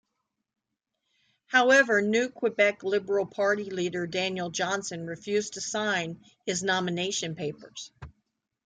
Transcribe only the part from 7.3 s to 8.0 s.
papers.